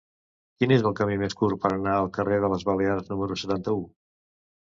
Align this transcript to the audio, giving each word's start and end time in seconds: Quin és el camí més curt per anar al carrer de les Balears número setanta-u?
Quin 0.61 0.71
és 0.75 0.85
el 0.91 0.95
camí 0.99 1.17
més 1.23 1.35
curt 1.41 1.59
per 1.65 1.69
anar 1.75 1.93
al 1.97 2.09
carrer 2.17 2.39
de 2.45 2.49
les 2.53 2.65
Balears 2.69 3.13
número 3.13 3.37
setanta-u? 3.43 3.85